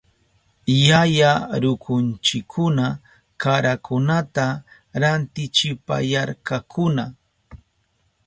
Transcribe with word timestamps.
Yaya 0.85 1.31
rukunchikuna 1.63 2.85
karakunata 3.41 4.45
rantichipayarkakuna. 5.01 7.05